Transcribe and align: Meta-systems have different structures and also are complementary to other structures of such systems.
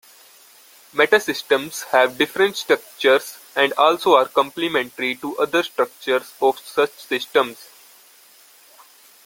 Meta-systems 0.93 1.83
have 1.91 2.17
different 2.17 2.57
structures 2.57 3.37
and 3.55 3.71
also 3.73 4.15
are 4.15 4.25
complementary 4.27 5.13
to 5.13 5.37
other 5.37 5.61
structures 5.61 6.33
of 6.41 6.57
such 6.57 6.93
systems. 6.93 7.67